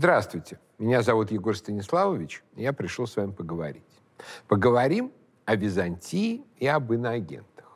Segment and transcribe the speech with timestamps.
[0.00, 3.82] Здравствуйте, меня зовут Егор Станиславович, и я пришел с вами поговорить.
[4.48, 5.12] Поговорим
[5.44, 7.66] о Византии и об иноагентах.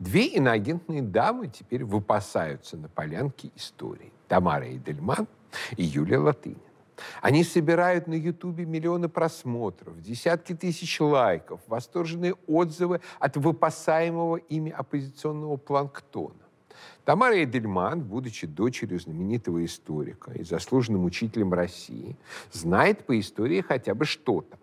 [0.00, 4.12] Две иноагентные дамы теперь выпасаются на полянке истории.
[4.26, 5.28] Тамара Эйдельман
[5.76, 6.60] и Юлия Латынина.
[7.22, 15.56] Они собирают на Ютубе миллионы просмотров, десятки тысяч лайков, восторженные отзывы от выпасаемого ими оппозиционного
[15.56, 16.34] планктона.
[17.04, 22.16] Тамара Эдельман, будучи дочерью знаменитого историка и заслуженным учителем России,
[22.52, 24.58] знает по истории хотя бы что-то.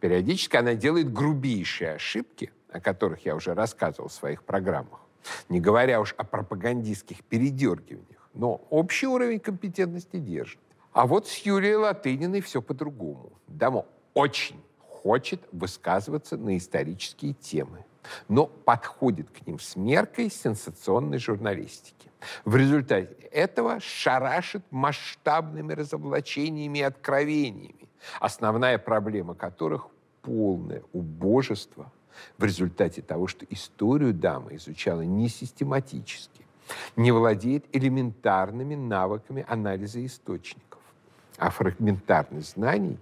[0.00, 5.00] Периодически она делает грубейшие ошибки, о которых я уже рассказывал в своих программах,
[5.48, 10.60] не говоря уж о пропагандистских передергиваниях, но общий уровень компетентности держит.
[10.92, 13.32] А вот с Юлией Латыниной все по-другому.
[13.46, 17.84] Дама очень хочет высказываться на исторические темы,
[18.28, 22.10] но подходит к ним с меркой сенсационной журналистики.
[22.44, 27.88] В результате этого шарашит масштабными разоблачениями и откровениями,
[28.20, 29.88] основная проблема которых–
[30.22, 31.90] полное убожество
[32.36, 36.44] в результате того, что историю дамы изучала не систематически,
[36.96, 40.80] не владеет элементарными навыками анализа источников,
[41.38, 42.98] а фрагментарность знаний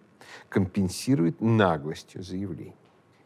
[0.48, 2.74] компенсирует наглостью заявлений.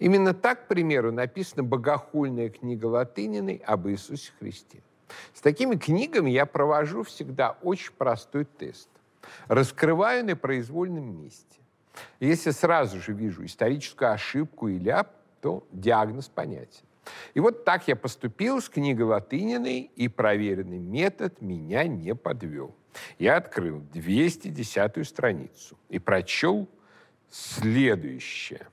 [0.01, 4.83] Именно так, к примеру, написана богохульная книга Латыниной об Иисусе Христе.
[5.35, 8.89] С такими книгами я провожу всегда очень простой тест.
[9.47, 11.59] Раскрываю на произвольном месте.
[12.19, 15.11] Если сразу же вижу историческую ошибку или ляп,
[15.43, 16.85] то диагноз понятен.
[17.35, 22.75] И вот так я поступил с книгой Латыниной, и проверенный метод меня не подвел.
[23.19, 26.69] Я открыл 210-ю страницу и прочел
[27.31, 28.67] следующее.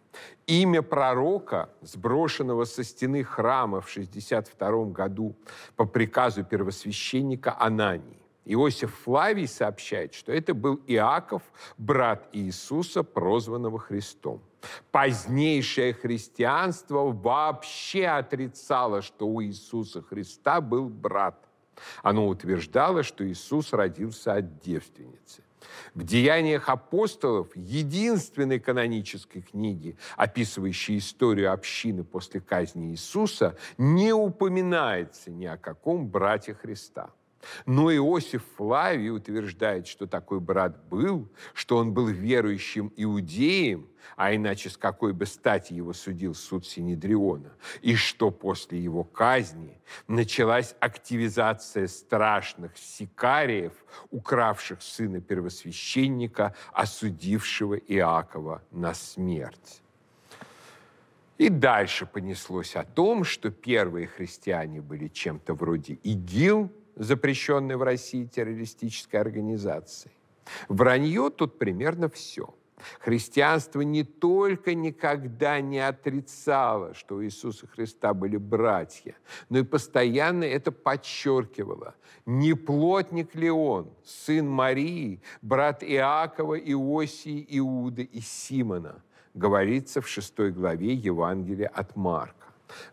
[0.47, 5.35] Имя пророка, сброшенного со стены храма в 62 году
[5.75, 8.18] по приказу первосвященника Анании.
[8.45, 11.41] Иосиф Флавий сообщает, что это был Иаков,
[11.78, 14.41] брат Иисуса, прозванного Христом.
[14.91, 21.35] Позднейшее христианство вообще отрицало, что у Иисуса Христа был брат.
[22.01, 25.44] Оно утверждало, что Иисус родился от девственницы.
[25.94, 35.45] В «Деяниях апостолов» единственной канонической книги, описывающей историю общины после казни Иисуса, не упоминается ни
[35.45, 37.09] о каком брате Христа.
[37.66, 44.70] Но Иосиф Флавий утверждает, что такой брат был, что он был верующим иудеем, а иначе
[44.70, 51.88] с какой бы стати его судил суд Синедриона, и что после его казни началась активизация
[51.88, 53.74] страшных сикариев,
[54.09, 59.81] укравших сына первосвященника, осудившего Иакова на смерть.
[61.38, 68.25] И дальше понеслось о том, что первые христиане были чем-то вроде ИГИЛ, запрещенной в России
[68.25, 70.13] террористической организацией.
[70.68, 72.53] Вранье тут примерно все.
[73.00, 79.16] Христианство не только никогда не отрицало, что у Иисуса Христа были братья,
[79.50, 81.96] но и постоянно это подчеркивало.
[82.25, 89.02] Не плотник ли он, сын Марии, брат Иакова, Иосии, Иуды и Симона,
[89.34, 92.37] говорится в шестой главе Евангелия от Марка.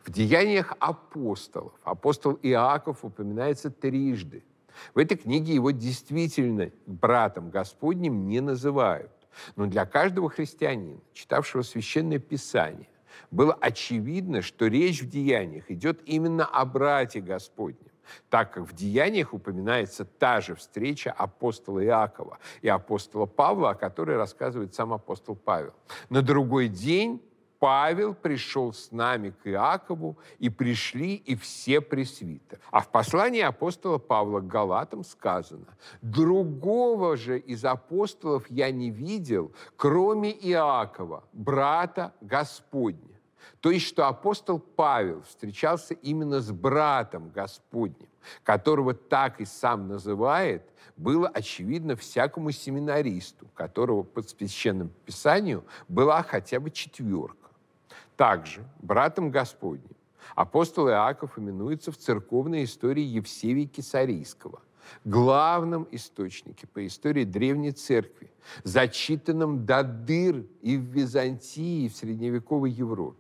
[0.03, 4.45] В деяниях апостолов апостол Иаков упоминается трижды.
[4.95, 9.11] В этой книге его действительно братом Господним не называют.
[9.57, 12.89] Но для каждого христианина, читавшего Священное Писание,
[13.31, 17.91] было очевидно, что речь в деяниях идет именно о брате Господнем,
[18.29, 24.17] так как в деяниях упоминается та же встреча апостола Иакова и апостола Павла, о которой
[24.17, 25.75] рассказывает сам апостол Павел.
[26.11, 27.21] На другой день
[27.65, 32.61] Павел пришел с нами к Иакову, и пришли и все пресвитеры.
[32.71, 39.51] А в послании апостола Павла к Галатам сказано, «Другого же из апостолов я не видел,
[39.77, 43.19] кроме Иакова, брата Господня».
[43.61, 48.11] То есть, что апостол Павел встречался именно с братом Господним,
[48.43, 56.61] которого так и сам называет, было очевидно всякому семинаристу, которого по священному писанию была хотя
[56.61, 57.44] бы четверка.
[58.17, 59.91] Также братом Господним
[60.35, 64.61] апостол Иаков именуется в церковной истории Евсевия Кесарийского,
[65.05, 68.31] главном источнике по истории Древней Церкви,
[68.63, 73.19] зачитанном до дыр и в Византии, и в средневековой Европе.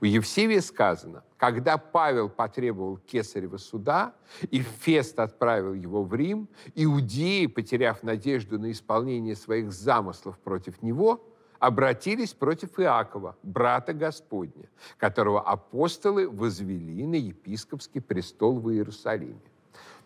[0.00, 4.14] У Евсевия сказано, когда Павел потребовал кесарева суда,
[4.50, 11.22] и Фест отправил его в Рим, иудеи, потеряв надежду на исполнение своих замыслов против него,
[11.66, 14.68] обратились против Иакова, брата Господня,
[14.98, 19.40] которого апостолы возвели на епископский престол в Иерусалиме.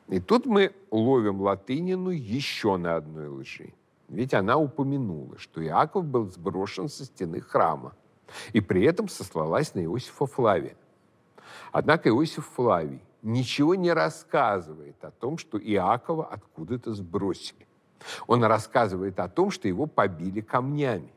[0.09, 3.73] И тут мы ловим Латынину еще на одной лжи.
[4.09, 7.93] ведь она упомянула, что Иаков был сброшен со стены храма,
[8.53, 10.77] и при этом сослалась на Иосифа Флавия.
[11.73, 17.67] Однако Иосиф Флавий ничего не рассказывает о том, что Иакова откуда-то сбросили.
[18.27, 21.13] Он рассказывает о том, что его побили камнями.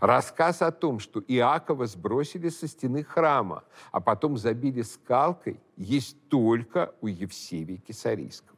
[0.00, 6.94] Рассказ о том, что Иакова сбросили со стены храма, а потом забили скалкой, есть только
[7.00, 8.56] у Евсевия Кесарийского.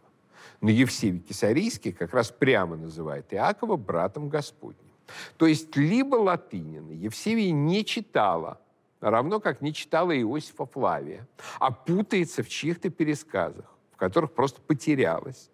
[0.61, 4.89] Но Евсевий Кесарийский как раз прямо называет Иакова братом Господним.
[5.37, 8.61] То есть либо латынина Евсевия не читала,
[9.01, 11.27] равно как не читала Иосифа Флавия,
[11.59, 15.51] а путается в чьих-то пересказах, в которых просто потерялась.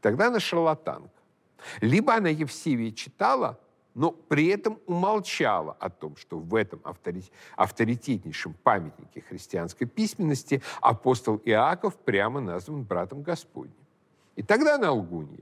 [0.00, 1.10] Тогда она шарлатанка.
[1.80, 3.58] Либо она Евсевия читала,
[3.96, 6.82] но при этом умолчала о том, что в этом
[7.56, 13.74] авторитетнейшем памятнике христианской письменности апостол Иаков прямо назван братом Господним.
[14.36, 15.40] И тогда она лгунья.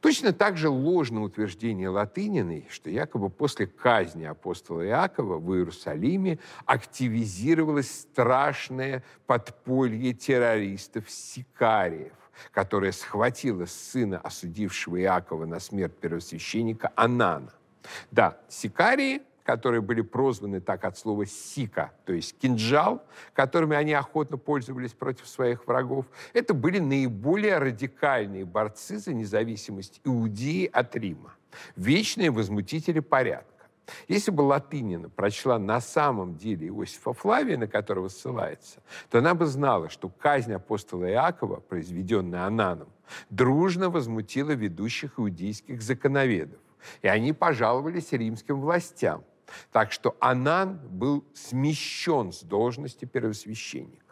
[0.00, 7.90] Точно так же ложное утверждение Латыниной, что якобы после казни апостола Иакова в Иерусалиме активизировалось
[7.90, 12.14] страшное подполье террористов-сикариев,
[12.52, 17.52] которое схватило сына осудившего Иакова на смерть первосвященника Анана.
[18.10, 23.02] Да, сикарии которые были прозваны так от слова «сика», то есть кинжал,
[23.32, 26.04] которыми они охотно пользовались против своих врагов,
[26.34, 31.32] это были наиболее радикальные борцы за независимость Иудеи от Рима,
[31.76, 33.57] вечные возмутители порядка.
[34.06, 39.46] Если бы Латынина прочла на самом деле Иосифа Флавия, на которого ссылается, то она бы
[39.46, 42.88] знала, что казнь апостола Иакова, произведенная Ананом,
[43.30, 46.60] дружно возмутила ведущих иудейских законоведов.
[47.02, 49.24] И они пожаловались римским властям.
[49.72, 54.07] Так что Анан был смещен с должности первосвященника.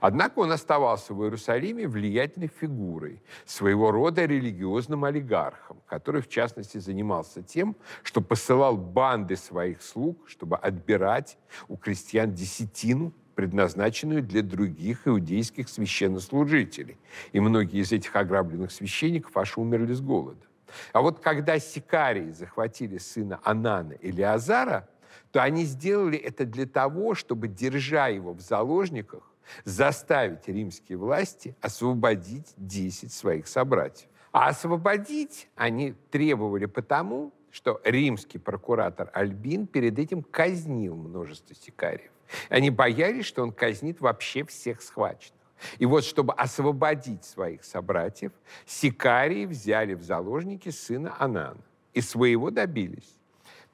[0.00, 7.42] Однако он оставался в Иерусалиме влиятельной фигурой, своего рода религиозным олигархом, который, в частности, занимался
[7.42, 11.38] тем, что посылал банды своих слуг, чтобы отбирать
[11.68, 16.98] у крестьян десятину, предназначенную для других иудейских священнослужителей.
[17.32, 20.46] И многие из этих ограбленных священников аж умерли с голода.
[20.92, 24.88] А вот когда сикарии захватили сына Анана или Азара,
[25.32, 29.29] то они сделали это для того, чтобы, держа его в заложниках,
[29.64, 34.08] заставить римские власти освободить 10 своих собратьев.
[34.32, 42.12] А освободить они требовали потому, что римский прокуратор Альбин перед этим казнил множество сикариев.
[42.48, 45.40] Они боялись, что он казнит вообще всех схваченных.
[45.78, 48.32] И вот, чтобы освободить своих собратьев,
[48.66, 51.60] сикарии взяли в заложники сына Анана.
[51.92, 53.18] И своего добились.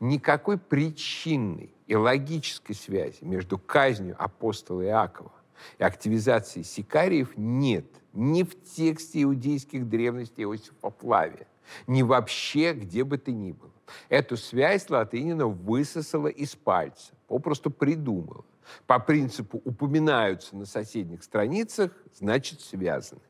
[0.00, 5.32] Никакой причинной и логической связи между казнью апостола Иакова
[5.78, 11.46] и активизацией сикариев нет ни в тексте иудейских древностей Иосифа Флавия,
[11.86, 13.72] ни вообще где бы то ни было.
[14.08, 18.44] Эту связь Латынина высосала из пальца, попросту придумала.
[18.86, 23.20] По принципу упоминаются на соседних страницах, значит связаны.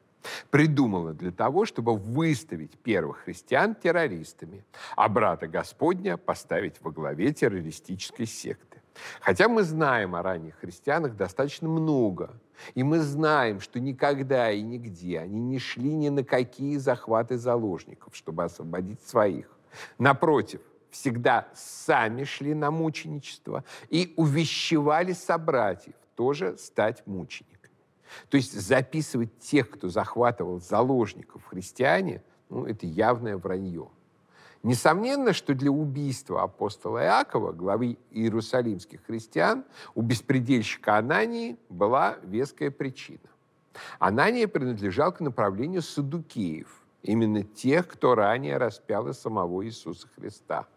[0.50, 4.64] Придумала для того, чтобы выставить первых христиан террористами,
[4.97, 8.80] а брата Господня поставить во главе террористической секты.
[9.20, 12.40] Хотя мы знаем о ранних христианах достаточно много,
[12.74, 18.16] и мы знаем, что никогда и нигде они не шли ни на какие захваты заложников,
[18.16, 19.50] чтобы освободить своих.
[19.98, 20.60] Напротив,
[20.90, 27.56] всегда сами шли на мученичество и увещевали собратьев тоже стать мучениками.
[28.30, 33.90] То есть записывать тех, кто захватывал заложников христиане, ну, это явное вранье.
[34.66, 43.30] Несомненно, что для убийства апостола Иакова, главы иерусалимских христиан, у беспредельщика Анании была веская причина.
[44.00, 50.66] Анания принадлежал к направлению садукеев, именно тех, кто ранее распял и самого Иисуса Христа–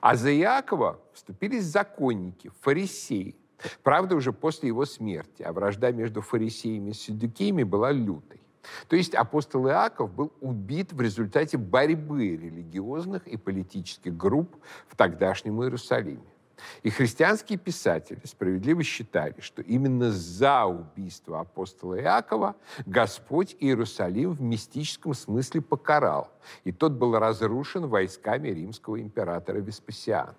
[0.00, 3.34] а за Иакова вступились законники, фарисеи.
[3.82, 8.40] Правда, уже после его смерти, а вражда между фарисеями и саддукеями была лютой.
[8.88, 14.56] То есть апостол Иаков был убит в результате борьбы религиозных и политических групп
[14.88, 16.22] в тогдашнем Иерусалиме.
[16.82, 22.56] И христианские писатели справедливо считали, что именно за убийство апостола Иакова
[22.86, 26.30] Господь Иерусалим в мистическом смысле покарал,
[26.64, 30.36] и тот был разрушен войсками римского императора Веспасиана.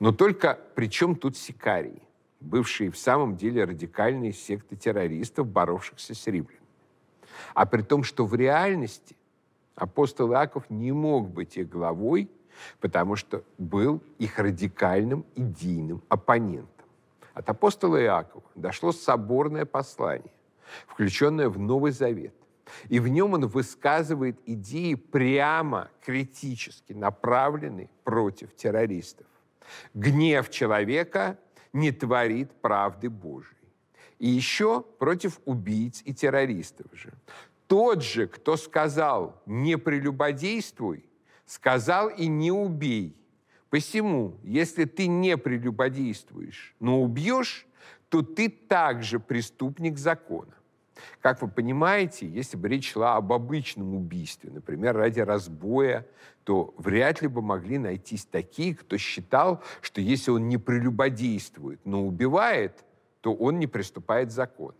[0.00, 2.02] Но только при чем тут сикарии,
[2.40, 6.61] бывшие в самом деле радикальные секты террористов, боровшихся с римлянами?
[7.54, 9.16] А при том, что в реальности
[9.74, 12.28] апостол Иаков не мог быть их главой
[12.80, 16.68] потому что был их радикальным идейным оппонентом.
[17.34, 20.32] От апостола Иакова дошло соборное послание,
[20.86, 22.34] включенное в Новый Завет,
[22.88, 29.26] И в нем он высказывает идеи прямо критически направленные против террористов.
[29.94, 31.38] Гнев человека
[31.72, 33.61] не творит правды Божией.
[34.22, 37.12] И еще против убийц и террористов же.
[37.66, 41.04] Тот же, кто сказал «не прелюбодействуй»,
[41.44, 43.16] сказал и «не убей».
[43.68, 47.66] Посему, если ты не прелюбодействуешь, но убьешь,
[48.10, 50.54] то ты также преступник закона.
[51.20, 56.06] Как вы понимаете, если бы речь шла об обычном убийстве, например, ради разбоя,
[56.44, 62.06] то вряд ли бы могли найтись такие, кто считал, что если он не прелюбодействует, но
[62.06, 62.84] убивает,
[63.22, 64.76] то он не приступает закона.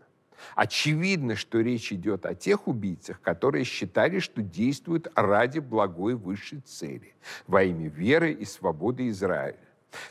[0.55, 7.15] Очевидно, что речь идет о тех убийцах, которые считали, что действуют ради благой высшей цели,
[7.47, 9.57] во имя веры и свободы Израиля.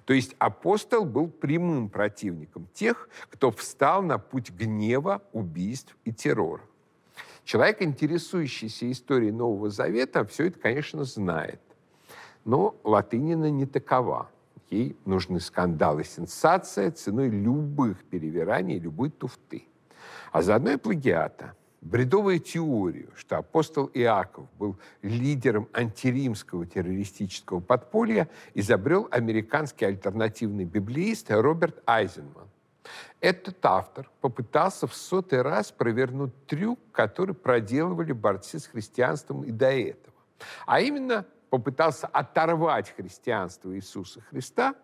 [0.04, 6.62] То есть апостол был прямым противником тех, кто встал на путь гнева, убийств и террора.
[7.44, 11.60] Человек, интересующийся историей Нового Завета, все это, конечно, знает.
[12.44, 14.30] Но Латынина не такова.
[14.72, 19.66] Ей нужны скандалы, сенсация ценой любых перевираний, любой туфты
[20.32, 21.54] а заодно и плагиата.
[21.80, 31.82] Бредовую теорию, что апостол Иаков был лидером антиримского террористического подполья, изобрел американский альтернативный библеист Роберт
[31.84, 32.48] Айзенман.
[33.20, 39.72] Этот автор попытался в сотый раз провернуть трюк, который проделывали борцы с христианством и до
[39.72, 40.14] этого.
[40.66, 44.74] А именно попытался оторвать христианство Иисуса Христа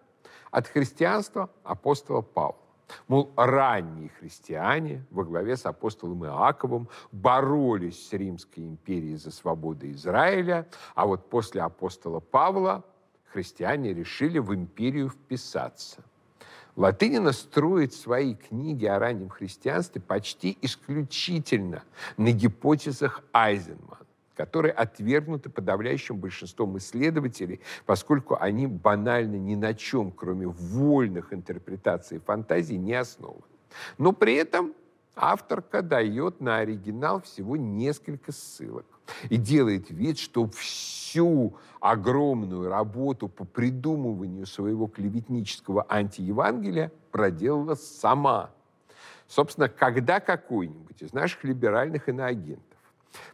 [0.50, 2.60] от христианства апостола Павла.
[3.06, 10.68] Мол, ранние христиане во главе с апостолом Иаковом боролись с Римской империей за свободу Израиля,
[10.94, 12.84] а вот после апостола Павла
[13.32, 16.04] христиане решили в империю вписаться.
[16.76, 21.82] Латынина строит свои книги о раннем христианстве почти исключительно
[22.18, 24.07] на гипотезах Айзенмана
[24.38, 32.78] которые отвергнуты подавляющим большинством исследователей, поскольку они банально ни на чем, кроме вольных интерпретаций фантазий,
[32.78, 33.42] не основаны.
[33.98, 34.74] Но при этом
[35.16, 38.86] авторка дает на оригинал всего несколько ссылок
[39.28, 48.50] и делает вид, что всю огромную работу по придумыванию своего клеветнического антиевангелия проделала сама.
[49.26, 52.67] Собственно, когда какой-нибудь из наших либеральных иноагентов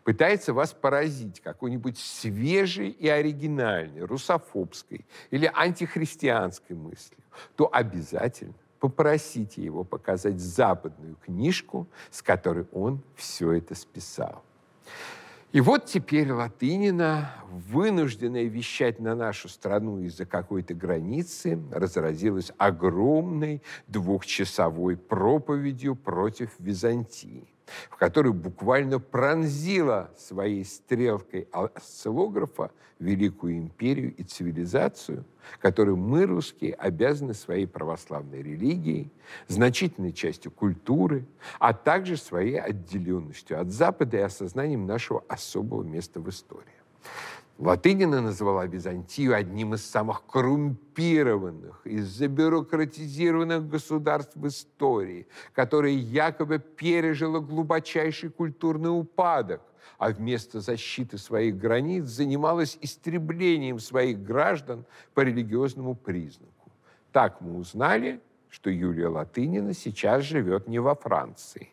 [0.02, 7.20] пытается вас поразить какой-нибудь свежей и оригинальной, русофобской или антихристианской мыслью,
[7.56, 14.42] то обязательно попросите его показать западную книжку, с которой он все это списал.
[15.52, 24.96] И вот теперь Латынина, вынужденная вещать на нашу страну из-за какой-то границы, разразилась огромной двухчасовой
[24.96, 27.53] проповедью против Византии
[27.90, 35.24] в которой буквально пронзила своей стрелкой осциллографа великую империю и цивилизацию,
[35.60, 39.10] которой мы, русские, обязаны своей православной религией,
[39.48, 41.26] значительной частью культуры,
[41.58, 46.74] а также своей отделенностью от Запада и осознанием нашего особого места в истории.
[47.58, 57.38] Латынина назвала Византию одним из самых коррумпированных и забюрократизированных государств в истории, которое якобы пережило
[57.38, 59.62] глубочайший культурный упадок,
[59.98, 64.84] а вместо защиты своих границ занималась истреблением своих граждан
[65.14, 66.72] по религиозному признаку.
[67.12, 71.70] Так мы узнали, что Юлия Латынина сейчас живет не во Франции,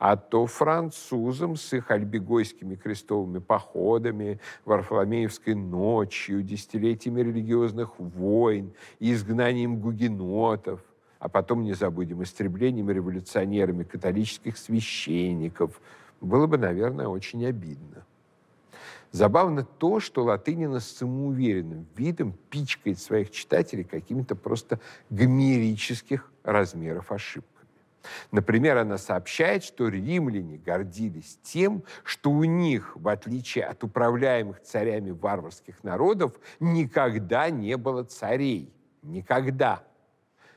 [0.00, 10.80] а то французам с их альбегойскими крестовыми походами, Варфоломеевской ночью, десятилетиями религиозных войн, изгнанием гугенотов,
[11.18, 15.78] а потом, не забудем, истреблением революционерами католических священников,
[16.22, 18.06] было бы, наверное, очень обидно.
[19.12, 24.80] Забавно то, что Латынина с самоуверенным видом пичкает своих читателей какими-то просто
[25.10, 27.59] гомерических размеров ошибками.
[28.30, 35.10] Например, она сообщает, что римляне гордились тем, что у них, в отличие от управляемых царями
[35.10, 38.72] варварских народов, никогда не было царей.
[39.02, 39.82] Никогда.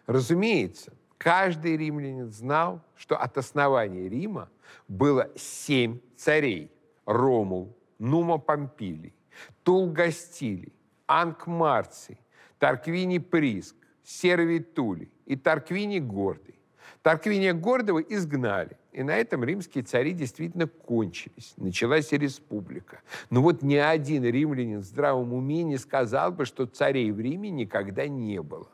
[0.06, 4.50] Разумеется, каждый римлянин знал, что от основания Рима
[4.88, 6.72] было семь царей.
[7.06, 9.14] Ромул, Нума Помпилий,
[9.64, 10.74] Тул Гастилий,
[11.06, 12.18] Анк Марций,
[12.60, 16.60] Тарквини Приск, Сервий Тулий и Тарквини Гордый.
[17.04, 18.78] Тарквиния Гордова изгнали.
[18.94, 21.54] И на этом римские цари действительно кончились.
[21.58, 23.02] Началась республика.
[23.30, 27.50] Но вот ни один римлянин в здравом уме не сказал бы, что царей в Риме
[27.50, 28.70] никогда не было.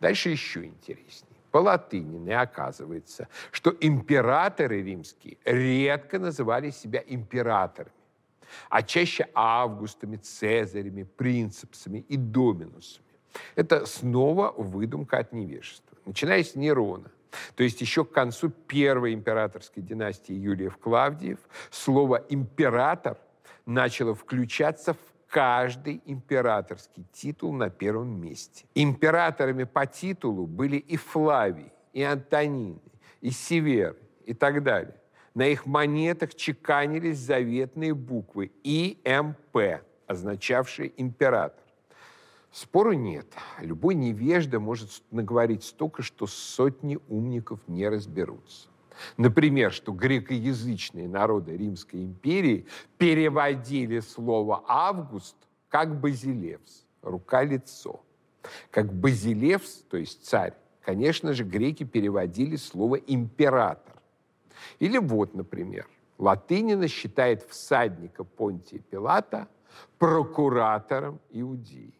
[0.00, 1.32] Дальше еще интереснее.
[1.50, 7.92] по латыни оказывается, что императоры римские редко называли себя императорами,
[8.68, 13.06] а чаще августами, цезарями, принципсами и доминусами.
[13.54, 15.96] Это снова выдумка от невежества.
[16.04, 17.10] Начиная с Нерона,
[17.54, 21.38] то есть еще к концу первой императорской династии Юлиев-Клавдиев
[21.70, 23.18] слово «император»
[23.66, 24.98] начало включаться в
[25.28, 28.66] каждый императорский титул на первом месте.
[28.74, 32.80] Императорами по титулу были и Флавий, и Антонины,
[33.20, 33.96] и Северы,
[34.26, 34.94] и так далее.
[35.34, 41.61] На их монетах чеканились заветные буквы ИМП, означавшие император.
[42.52, 43.26] Спору нет.
[43.60, 48.68] Любой невежда может наговорить столько, что сотни умников не разберутся.
[49.16, 52.66] Например, что грекоязычные народы Римской империи
[52.98, 55.34] переводили слово «август»
[55.70, 58.04] как «базилевс»– рука-лицо.
[58.70, 63.96] Как «базилевс», то есть царь, конечно же, греки переводили слово «император».
[64.78, 69.48] Или вот, например, Латынина считает всадника Понтия Пилата
[69.98, 71.94] прокуратором Иудеи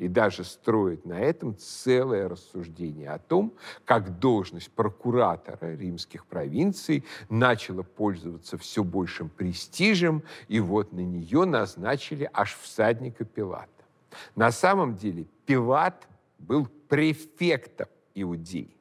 [0.00, 3.52] и даже строит на этом целое рассуждение о том,
[3.84, 12.30] как должность прокуратора римских провинций начала пользоваться все большим престижем, и вот на нее назначили
[12.32, 13.68] аж всадника Пилата.
[14.34, 18.74] На самом деле Пилат был префектом Иудеи.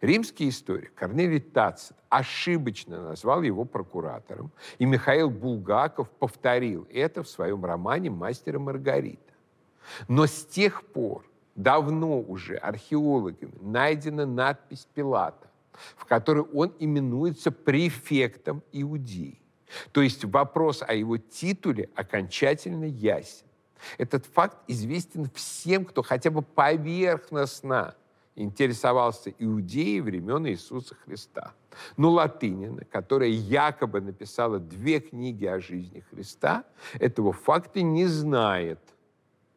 [0.00, 7.62] Римский историк Корнелий Тацит ошибочно назвал его прокуратором, и Михаил Булгаков повторил это в своем
[7.62, 9.31] романе «Мастер и Маргарита».
[10.08, 11.24] Но с тех пор,
[11.54, 15.48] давно уже археологами, найдена надпись Пилата,
[15.96, 19.38] в которой он именуется префектом Иудеи.
[19.92, 23.46] То есть вопрос о его титуле окончательно ясен.
[23.98, 27.96] Этот факт известен всем, кто хотя бы поверхностно
[28.34, 31.52] интересовался Иудеей времен Иисуса Христа.
[31.96, 36.64] Но Латынина, которая якобы написала две книги о жизни Христа,
[36.98, 38.78] этого факта не знает–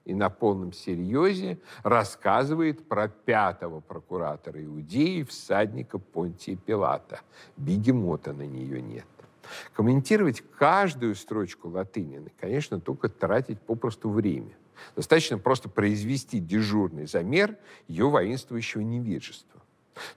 [0.06, 7.22] и на полном серьезе рассказывает про пятого прокуратора Иудеи, всадника Понтия Пилата.
[7.58, 9.06] Бегемота на нее нет.
[9.74, 14.56] Комментировать каждую строчку Латынины, конечно, только тратить попросту время.
[14.96, 19.62] Достаточно просто произвести дежурный замер ее воинствующего невежества.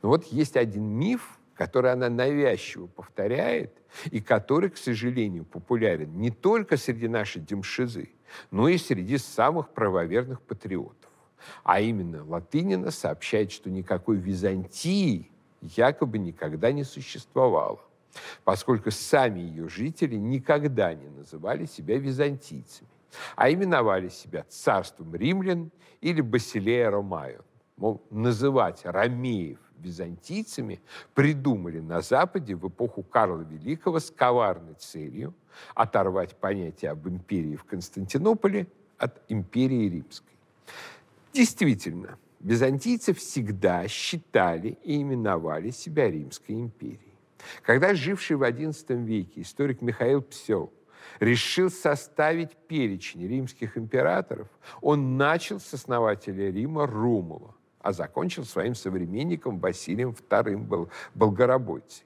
[0.02, 3.72] Но вот есть один миф, который она навязчиво повторяет,
[4.10, 8.10] и который, к сожалению, популярен не только среди нашей демшизы,
[8.50, 11.10] но и среди самых правоверных патриотов.
[11.62, 17.80] А именно Латынина сообщает, что никакой Византии якобы никогда не существовало,
[18.44, 22.88] поскольку сами ее жители никогда не называли себя византийцами,
[23.36, 27.44] а именовали себя царством римлян или Басилея Ромаю.
[27.76, 30.80] Мол, называть ромеев византийцами
[31.14, 35.34] придумали на Западе в эпоху Карла Великого с коварной целью
[35.74, 38.66] оторвать понятие об империи в Константинополе
[38.98, 40.36] от империи римской.
[41.32, 47.14] Действительно, византийцы всегда считали и именовали себя Римской империей.
[47.62, 50.72] Когда живший в XI веке историк Михаил Псел
[51.20, 54.48] решил составить перечень римских императоров,
[54.80, 62.04] он начал с основателя Рима Румула а закончил своим современником Василием II Болгоробойцей.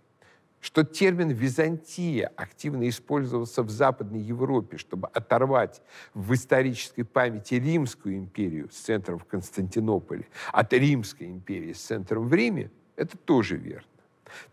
[0.60, 5.82] Что термин «Византия» активно использовался в Западной Европе, чтобы оторвать
[6.14, 12.32] в исторической памяти Римскую империю с центром в Константинополе от Римской империи с центром в
[12.32, 13.91] Риме, это тоже верно.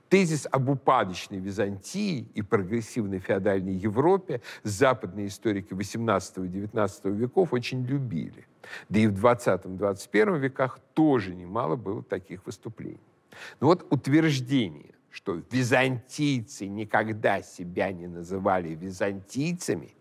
[0.10, 7.86] Тезис об упадочной Византии и прогрессивной феодальной Европе западные историки XVIII и XIX веков очень
[7.86, 8.48] любили.
[8.90, 13.00] Да и в 20-21 веках тоже немало было таких выступлений.
[13.60, 19.94] Но вот утверждение, что византийцы никогда себя не называли византийцами,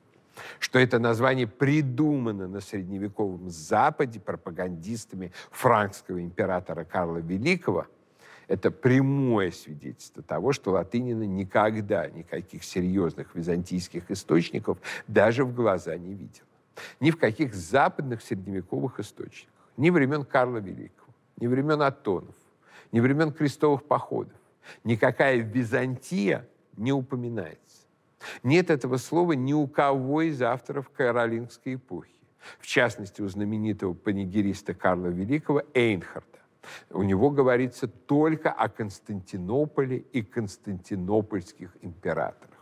[0.58, 7.86] что это название придумано на средневековом Западе пропагандистами франкского императора Карла Великого,
[8.48, 16.14] это прямое свидетельство того, что Латынина никогда никаких серьезных византийских источников даже в глаза не
[16.14, 16.44] видел
[17.00, 22.34] ни в каких западных средневековых источниках, ни времен Карла Великого, ни времен Атонов,
[22.92, 24.36] ни времен крестовых походов.
[24.84, 27.86] Никакая Византия не упоминается.
[28.42, 32.12] Нет этого слова ни у кого из авторов каролингской эпохи.
[32.58, 36.37] В частности, у знаменитого панигериста Карла Великого Эйнхарда.
[36.90, 42.58] У него говорится только о Константинополе и константинопольских императорах.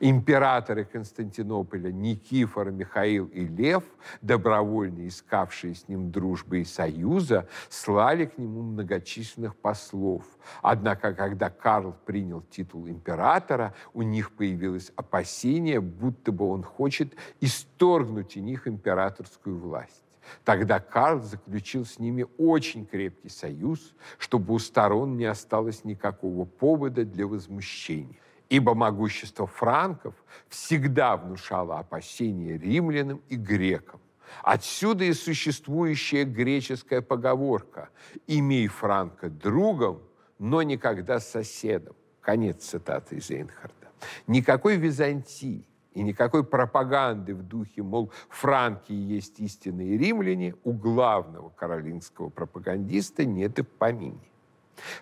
[0.00, 3.84] Императоры Константинополя Никифор, Михаил и Лев,
[4.20, 10.24] добровольно искавшие с ним дружбы и союза, слали к нему многочисленных послов.
[10.62, 18.36] Однако, когда Карл принял титул императора, у них появилось опасение, будто бы он хочет исторгнуть
[18.36, 20.04] у них императорскую власть.
[20.44, 27.04] Тогда Карл заключил с ними очень крепкий союз, чтобы у сторон не осталось никакого повода
[27.04, 28.18] для возмущения
[28.50, 30.14] ибо могущество франков
[30.48, 34.00] всегда внушало опасения римлянам и грекам.
[34.42, 37.88] Отсюда и существующая греческая поговорка
[38.26, 40.02] «Имей Франка другом,
[40.38, 41.96] но никогда соседом».
[42.20, 43.88] Конец цитаты из Эйнхарда.
[44.26, 52.28] Никакой Византии и никакой пропаганды в духе, мол, франки есть истинные римляне, у главного каролинского
[52.28, 54.30] пропагандиста нет и в помине.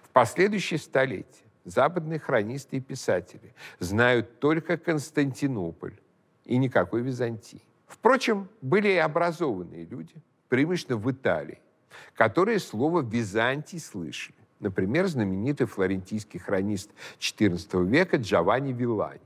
[0.02, 5.98] В последующие столетия западные хронисты и писатели знают только Константинополь
[6.44, 7.62] и никакой Византии.
[7.86, 10.14] Впрочем, были и образованные люди,
[10.48, 11.60] преимущественно в Италии,
[12.14, 14.36] которые слово «Византий» слышали.
[14.60, 19.20] Например, знаменитый флорентийский хронист XIV века Джованни Виллани.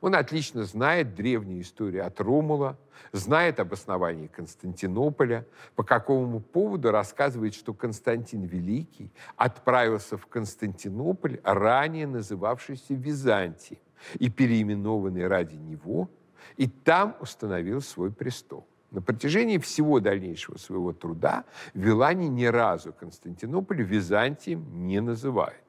[0.00, 2.78] Он отлично знает древнюю историю от Ромула,
[3.12, 12.06] знает об основании Константинополя, по какому поводу рассказывает, что Константин Великий отправился в Константинополь, ранее
[12.06, 13.80] называвшийся Византием,
[14.18, 16.08] и переименованный ради него,
[16.56, 18.66] и там установил свой престол.
[18.90, 25.62] На протяжении всего дальнейшего своего труда Вилани ни разу Константинополь Византием не называет.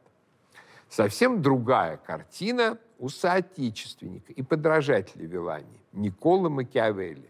[0.89, 7.29] Совсем другая картина у соотечественника и подражателя Вилани, Никола Макиавелли.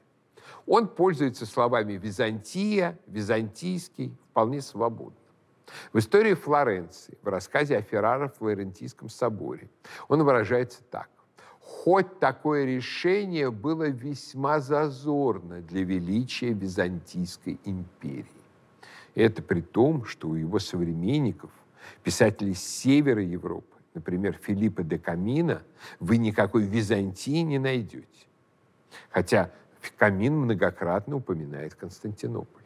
[0.67, 5.15] Он пользуется словами «Византия», «Византийский» вполне свободно.
[5.93, 9.69] В истории Флоренции, в рассказе о Ферраро в Флорентийском соборе,
[10.09, 11.09] он выражается так.
[11.61, 18.27] Хоть такое решение было весьма зазорно для величия Византийской империи.
[19.15, 21.51] Это при том, что у его современников,
[22.03, 25.61] писателей севера Европы, например, Филиппа де Камина,
[25.99, 28.07] вы никакой Византии не найдете.
[29.09, 29.51] Хотя
[29.97, 32.61] Камин многократно упоминает Константинополь.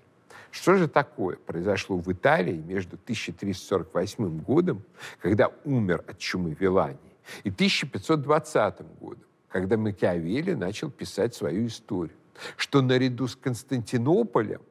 [0.51, 4.83] Что же такое произошло в Италии между 1348 годом,
[5.19, 6.97] когда умер от чумы Вилани,
[7.43, 12.15] и 1520 годом, когда Макиавелли начал писать свою историю,
[12.55, 14.61] что наряду с Константинополем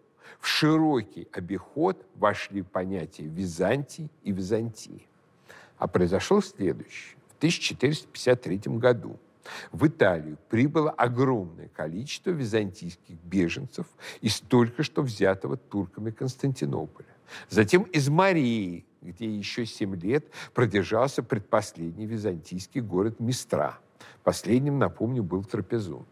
[0.40, 5.06] в широкий обиход вошли понятия Византии и Византии.
[5.84, 7.14] А произошло следующее.
[7.28, 9.18] В 1453 году
[9.70, 13.86] в Италию прибыло огромное количество византийских беженцев
[14.22, 17.14] из только что взятого турками Константинополя.
[17.50, 23.78] Затем из Марии, где еще семь лет продержался предпоследний византийский город Мистра.
[24.22, 26.08] Последним, напомню, был Трапезунд.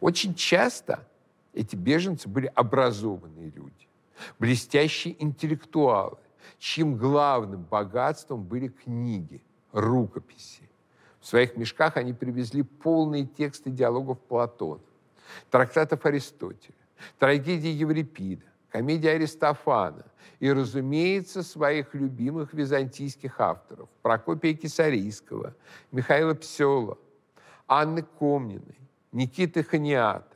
[0.00, 1.08] Очень часто
[1.54, 3.88] эти беженцы были образованные люди,
[4.38, 6.18] блестящие интеллектуалы,
[6.64, 10.66] чьим главным богатством были книги, рукописи.
[11.20, 14.80] В своих мешках они привезли полные тексты диалогов Платона,
[15.50, 16.74] трактатов Аристотеля,
[17.18, 20.06] трагедии Еврипида, комедии Аристофана
[20.40, 25.54] и, разумеется, своих любимых византийских авторов Прокопия Кисарийского,
[25.92, 26.96] Михаила Псела,
[27.68, 28.78] Анны Комниной,
[29.12, 30.34] Никиты Ханиата.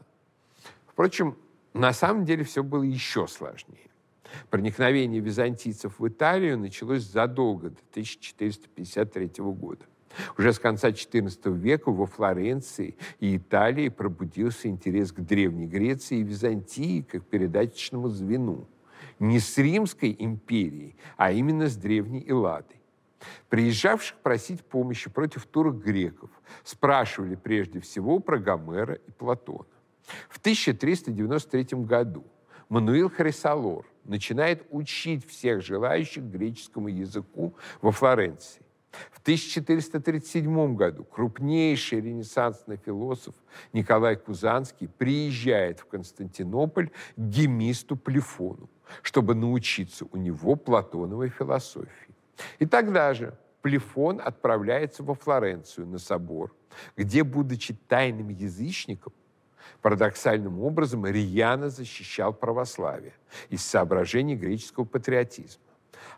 [0.89, 1.39] Впрочем,
[1.73, 3.88] на самом деле все было еще сложнее.
[4.51, 9.85] Проникновение византийцев в Италию началось задолго до 1453 года.
[10.37, 16.23] Уже с конца XIV века во Флоренции и Италии пробудился интерес к Древней Греции и
[16.23, 18.67] Византии как передаточному звену.
[19.19, 22.81] Не с Римской империей, а именно с Древней Элладой.
[23.49, 26.31] Приезжавших просить помощи против турок греков
[26.63, 29.67] спрашивали прежде всего про Гомера и Платона.
[30.29, 32.25] В 1393 году
[32.69, 38.63] Мануил Хрисалор начинает учить всех желающих греческому языку во Флоренции.
[39.11, 43.35] В 1437 году крупнейший ренессансный философ
[43.73, 48.71] Николай Кузанский приезжает в Константинополь к гемисту Плефону,
[49.03, 52.15] чтобы научиться у него платоновой философии.
[52.59, 56.55] И тогда же Плефон отправляется во Флоренцию на собор,
[56.97, 59.13] где, будучи тайным язычником,
[59.83, 63.15] парадоксальным образом рьяно защищал православие
[63.49, 65.63] из соображений греческого патриотизма.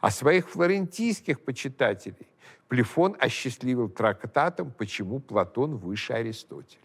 [0.00, 2.28] А своих флорентийских почитателей
[2.68, 6.80] Плефон осчастливил трактатом «Почему Платон выше Аристотеля».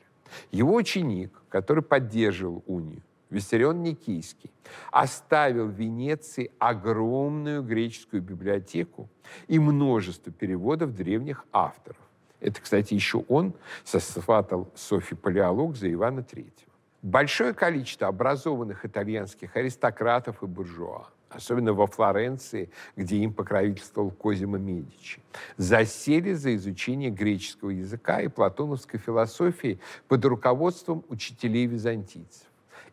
[0.51, 4.51] Его ученик, который поддерживал унию, Виссарион Никийский,
[4.91, 9.09] оставил в Венеции огромную греческую библиотеку
[9.47, 12.04] и множество переводов древних авторов.
[12.45, 16.45] Это, кстати, еще он сосватал Софи Палеолог за Ивана III.
[17.01, 25.23] Большое количество образованных итальянских аристократов и буржуа, особенно во Флоренции, где им покровительствовал Козимо Медичи,
[25.57, 32.45] засели за изучение греческого языка и платоновской философии под руководством учителей-византийцев.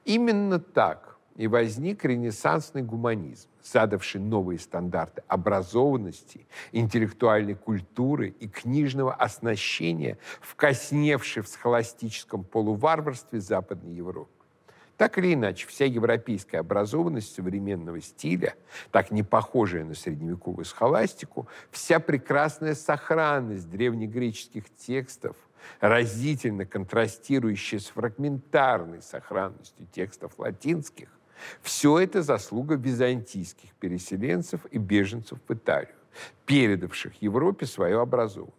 [0.07, 10.19] Именно так и возник ренессансный гуманизм, задавший новые стандарты образованности, интеллектуальной культуры и книжного оснащения,
[10.41, 14.31] вкосневший в схоластическом полуварварстве Западной Европы.
[14.97, 18.55] Так или иначе, вся европейская образованность современного стиля,
[18.91, 25.37] так не похожая на средневековую схоластику, вся прекрасная сохранность древнегреческих текстов,
[25.81, 31.09] разительно контрастирующая с фрагментарной сохранностью текстов латинских,
[31.63, 35.95] все это заслуга византийских переселенцев и беженцев в Италию,
[36.47, 38.57] передавших Европе свою образованность.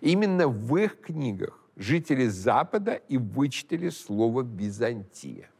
[0.00, 5.50] Именно в их книгах жители Запада и вычитали слово «Византия».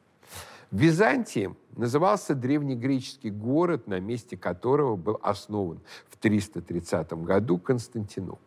[0.72, 8.45] Византием назывался древнегреческий город, на месте которого был основан в 330 году Константинополь.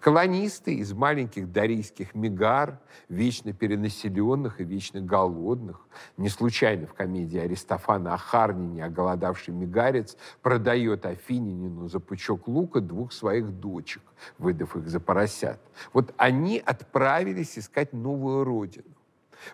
[0.00, 5.86] Колонисты из маленьких дарийских мегар, вечно перенаселенных и вечно голодных.
[6.16, 8.44] Не случайно в комедии Аристофана о
[8.84, 14.02] оголодавший мегарец продает Афининину за пучок лука двух своих дочек,
[14.38, 15.60] выдав их за поросят.
[15.92, 18.94] Вот они отправились искать новую родину.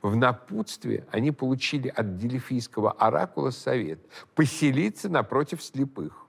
[0.03, 4.01] В напутствие они получили от Делифийского оракула совет
[4.35, 6.27] поселиться напротив слепых.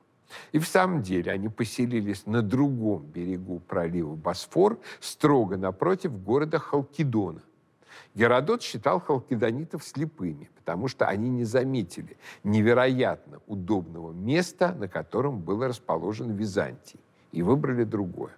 [0.52, 7.42] И в самом деле они поселились на другом берегу пролива Босфор, строго напротив города Халкидона.
[8.14, 15.64] Геродот считал халкидонитов слепыми, потому что они не заметили невероятно удобного места, на котором был
[15.64, 17.00] расположен Византий,
[17.32, 18.34] и выбрали другое.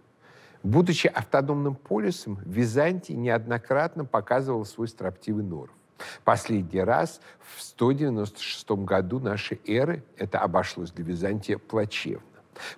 [0.62, 5.76] Будучи автономным полисом, Византий неоднократно показывал свой строптивый норов.
[6.24, 12.22] Последний раз в 196 году нашей эры это обошлось для Византия плачевно.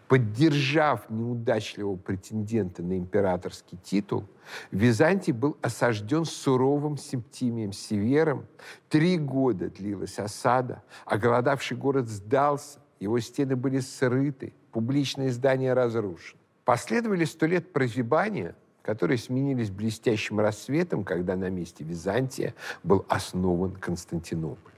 [0.07, 4.25] Поддержав неудачливого претендента на императорский титул,
[4.71, 8.45] Византий был осажден суровым Септимием Севером.
[8.89, 16.39] Три года длилась осада, а голодавший город сдался, его стены были срыты, публичные здания разрушены.
[16.63, 24.73] Последовали сто лет прозябания– которые сменились блестящим рассветом, когда на месте Византия был основан Константинополь.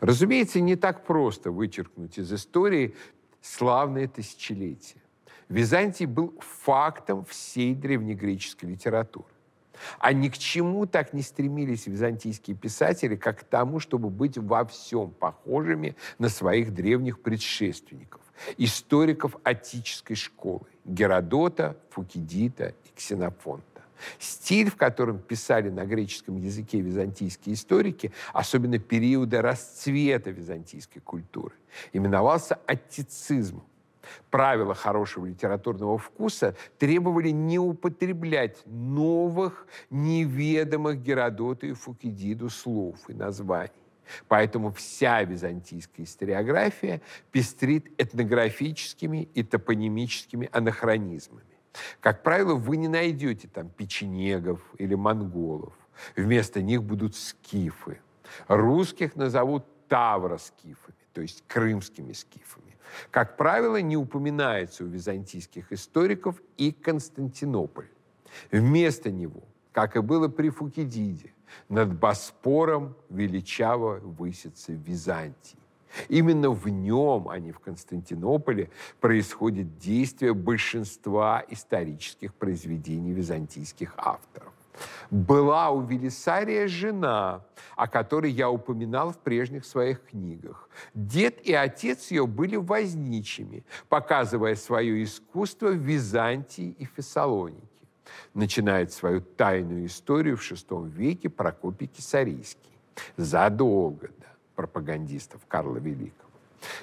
[0.00, 2.94] Разумеется, не так просто вычеркнуть из истории
[3.40, 5.00] славное тысячелетие.
[5.48, 9.28] Византий был фактом всей древнегреческой литературы.
[9.98, 14.66] А ни к чему так не стремились византийские писатели, как к тому, чтобы быть во
[14.66, 18.20] всем похожими на своих древних предшественников,
[18.56, 23.64] историков отической школы Геродота, Фукидида и Ксенофонта.
[24.18, 31.54] Стиль, в котором писали на греческом языке византийские историки, особенно периода расцвета византийской культуры,
[31.92, 33.64] именовался аттицизмом.
[34.30, 43.72] Правила хорошего литературного вкуса требовали не употреблять новых, неведомых Геродоту и Фукидиду слов и названий.
[44.28, 51.44] Поэтому вся византийская историография пестрит этнографическими и топонимическими анахронизмами.
[52.00, 55.74] Как правило, вы не найдете там печенегов или монголов.
[56.16, 58.00] Вместо них будут скифы.
[58.46, 62.76] Русских назовут тавроскифами, то есть крымскими скифами.
[63.10, 67.88] Как правило, не упоминается у византийских историков и Константинополь.
[68.50, 69.42] Вместо него,
[69.72, 71.32] как и было при Фукидиде,
[71.68, 75.58] над Боспором величаво высится Византий.
[76.08, 84.52] Именно в нем, а не в Константинополе, происходит действие большинства исторических произведений византийских авторов.
[85.10, 90.68] Была у Велисария жена, о которой я упоминал в прежних своих книгах.
[90.94, 97.67] Дед и отец ее были возничими, показывая свое искусство в Византии и Фессалонике
[98.34, 102.72] начинает свою тайную историю в VI веке Прокопий Кисарийский,
[103.16, 106.28] задолго до пропагандистов Карла Великого.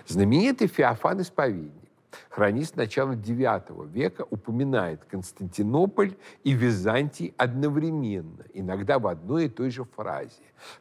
[0.08, 1.90] Знаменитый Феофан Исповедник,
[2.30, 9.84] хронист начала IX века, упоминает Константинополь и Византий одновременно, иногда в одной и той же
[9.84, 10.32] фразе.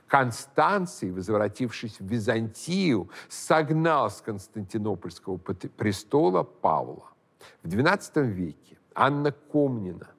[0.06, 7.10] Констанций, возвратившись в Византию, согнал с Константинопольского престола Павла.
[7.62, 10.13] В XII веке Анна Комнина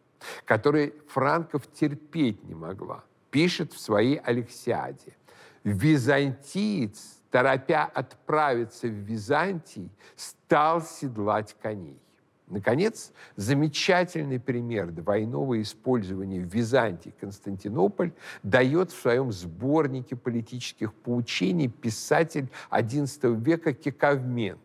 [0.45, 5.15] которой Франков терпеть не могла, пишет в своей Алексиаде.
[5.63, 11.99] Византиец, торопя отправиться в Византий, стал седлать коней.
[12.47, 18.11] Наконец, замечательный пример двойного использования в Византии Константинополь
[18.43, 24.59] дает в своем сборнике политических поучений писатель XI века Кекавмен,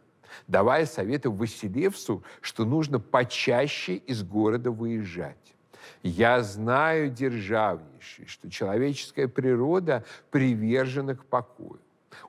[0.46, 5.36] давая советы Василевсу, что нужно почаще из города выезжать.
[6.02, 11.80] «Я знаю, державнейший, что человеческая природа привержена к покою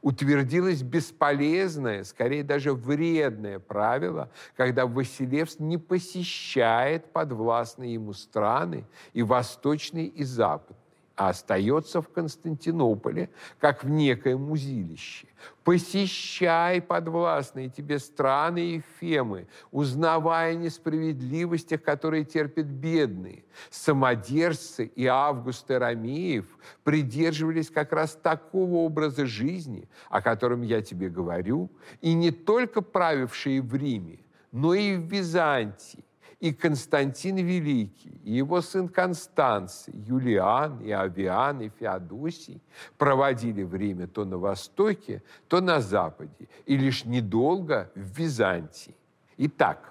[0.02, 10.08] утвердилось бесполезное, скорее даже вредное правило, когда Василевс не посещает подвластные ему страны и восточные,
[10.08, 10.81] и западные
[11.22, 13.30] а остается в Константинополе,
[13.60, 15.28] как в некоем узилище.
[15.64, 23.44] Посещай подвластные тебе страны и фемы, узнавая несправедливостях, которые терпят бедные.
[23.70, 26.46] Самодержцы и Август Ромеев
[26.84, 31.70] придерживались как раз такого образа жизни, о котором я тебе говорю,
[32.02, 36.04] и не только правившие в Риме, но и в Византии
[36.42, 42.60] и Константин Великий, и его сын Констанций, Юлиан, и Авиан, и Феодосий
[42.98, 48.96] проводили время то на Востоке, то на Западе, и лишь недолго в Византии.
[49.38, 49.91] Итак,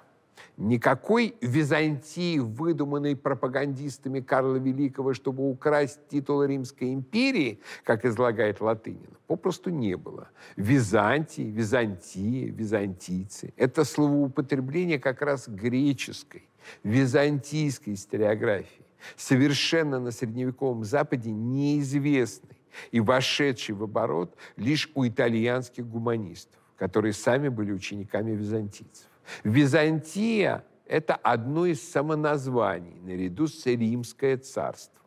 [0.57, 9.71] Никакой Византии, выдуманной пропагандистами Карла Великого, чтобы украсть титул Римской империи, как излагает Латынин, попросту
[9.71, 10.29] не было.
[10.57, 16.49] Византии, Византия, византийцы– это словоупотребление как раз греческой,
[16.85, 18.85] византийской историографии,
[19.17, 22.59] совершенно на средневековом Западе неизвестной
[22.93, 29.10] и вошедшей в оборот лишь у итальянских гуманистов, которые сами были учениками византийцев.
[29.45, 35.01] Византия– это одно из самоназваний наряду с Римское царство.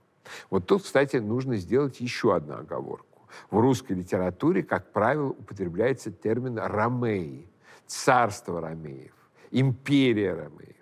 [0.50, 3.28] Вот тут, кстати, нужно сделать еще одну оговорку.
[3.50, 7.50] В русской литературе, как правило, употребляется термин «ромеи»,
[7.88, 9.14] «царство ромеев»,
[9.52, 10.76] «империя ромеев».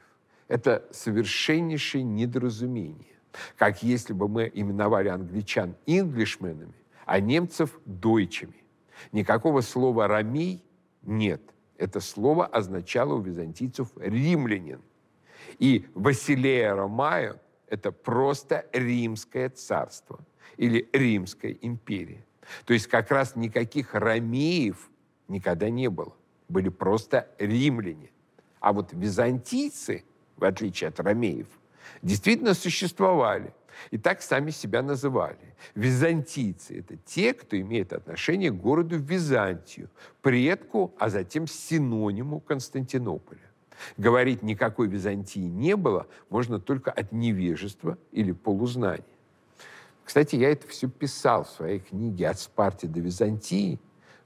[0.47, 3.17] Это совершеннейшее недоразумение.
[3.57, 6.75] Как если бы мы именовали англичан инглишменами,
[7.05, 8.63] а немцев дойчами.
[9.13, 10.63] Никакого слова «ромей»
[11.01, 11.41] нет–
[11.81, 14.81] это слово означало у византийцев «римлянин».
[15.57, 20.19] И Василея Ромаю– это просто римское царство
[20.57, 22.23] или римская империя.
[22.65, 24.91] То есть как раз никаких ромеев
[25.27, 26.13] никогда не было.
[26.49, 28.11] Были просто римляне.
[28.59, 30.03] А вот византийцы,
[30.37, 31.47] в отличие от ромеев,
[32.03, 33.55] действительно существовали.
[33.91, 35.55] И так сами себя называли.
[35.75, 39.89] Византийцы– это те, кто имеет отношение к городу Византию,
[40.21, 43.39] предку, а затем синониму Константинополя.
[43.97, 49.03] Говорить никакой Византии не было можно только от невежества или полузнания.
[50.03, 53.79] Кстати, я это все писал в своей книге «От Спарти до Византии»,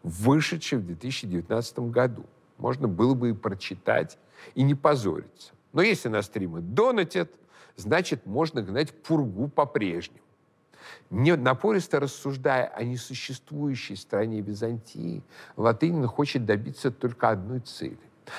[0.03, 2.25] вышедшей в 2019 году.
[2.57, 4.17] Можно было бы и прочитать,
[4.55, 5.53] и не позориться.
[5.73, 7.31] Но если на стримы донатят–
[7.75, 10.19] значит, можно гнать пургу по-прежнему.
[11.09, 15.23] Не напористо рассуждая о несуществующей стране Византии,
[15.55, 17.97] Латынин хочет добиться только одной цели,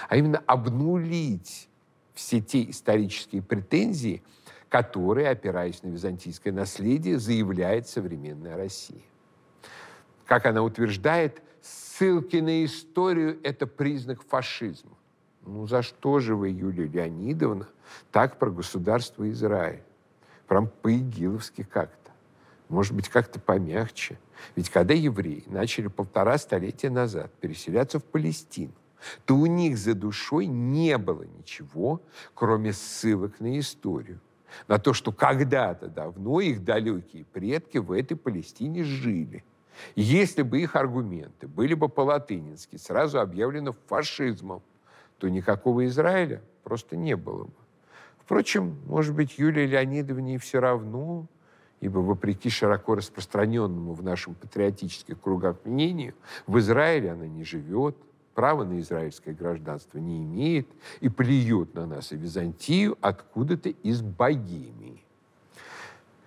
[0.09, 1.69] а именно обнулить
[2.15, 4.23] все те исторические претензии,
[4.69, 9.03] которые, опираясь на византийское наследие, заявляет современная Россия.
[10.25, 14.96] Как она утверждает, ссылки на историю– это признак фашизма.
[15.47, 17.69] Ну за что же вы, Юлия Леонидовна,
[18.11, 19.83] так про государство Израиль?
[20.49, 22.11] Прям по-игиловски как-то.
[22.69, 24.19] Может быть, как-то помягче.
[24.57, 28.73] Ведь когда евреи начали полтора столетия назад переселяться в Палестину,
[29.25, 32.03] то у них за душой не было ничего,
[32.35, 34.21] кроме ссылок на историю.
[34.67, 39.45] На то, что когда-то давно их далекие предки в этой Палестине жили.
[39.95, 44.63] Если бы их аргументы были бы по-латынински сразу объявлены фашизмом,
[45.19, 47.53] то никакого Израиля просто не было бы.
[48.19, 51.27] Впрочем, может быть, Юлии Леонидовне и все равно,
[51.81, 56.15] ибо вопреки широко распространенному в нашем патриотических кругах мнению,
[56.47, 57.97] в Израиле она не живет,
[58.35, 60.69] права на израильское гражданство не имеет
[61.01, 65.03] и плюет на нас и Византию откуда-то из Богемии.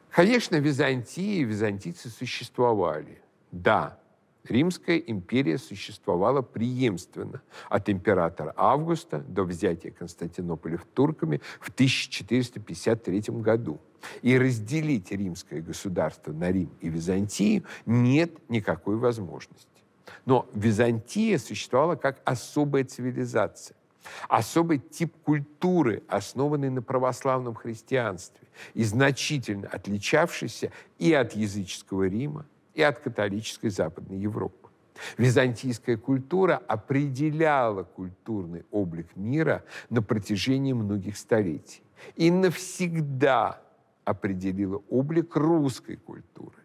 [0.09, 3.21] Конечно, Византия и византийцы существовали.
[3.51, 3.98] Да,
[4.49, 13.79] Римская империя существовала преемственно от императора Августа до взятия Константинополя турками в 1453 году.
[14.21, 19.67] И разделить римское государство на Рим и Византию нет никакой возможности.
[20.25, 23.75] Но Византия существовала как особая цивилизация,
[24.27, 32.45] особый тип культуры, основанный на православном христианстве и значительно отличавшийся и от языческого Рима,
[32.79, 34.69] и от католической Западной Европы.
[35.17, 41.81] Византийская культура определяла культурный облик мира на протяжении многих столетий
[42.15, 43.61] и навсегда
[44.05, 46.55] определила облик русской культуры.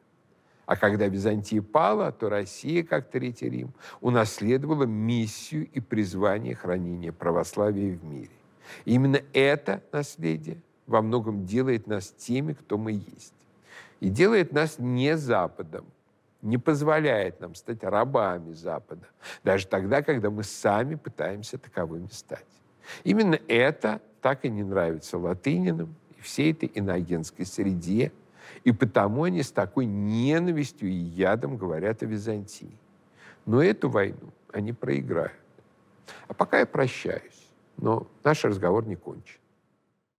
[0.67, 7.97] А когда Византия пала, то Россия, как Третий Рим, унаследовала миссию и призвание хранения православия
[7.97, 8.31] в мире.
[8.85, 13.35] Именно это наследие во многом делает нас теми, кто мы есть.
[14.01, 15.85] И делает нас не Западом,
[16.45, 19.07] не позволяет нам стать рабами Запада,
[19.43, 22.45] даже тогда, когда мы сами пытаемся таковыми стать.
[23.03, 28.13] Именно это так и не нравится латынинам и всей этой иноагентской среде,
[28.63, 32.79] и потому они с такой ненавистью и ядом говорят о Византии.
[33.47, 35.33] Но эту войну они проиграют.
[36.29, 39.39] А пока я прощаюсь, но наш разговор не кончен.